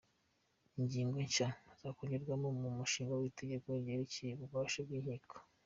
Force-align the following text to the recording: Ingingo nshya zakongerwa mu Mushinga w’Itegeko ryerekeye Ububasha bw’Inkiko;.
Ingingo 0.79 1.17
nshya 1.27 1.47
zakongerwa 1.81 2.33
mu 2.41 2.69
Mushinga 2.77 3.13
w’Itegeko 3.19 3.67
ryerekeye 3.83 4.31
Ububasha 4.35 4.79
bw’Inkiko;. 4.85 5.35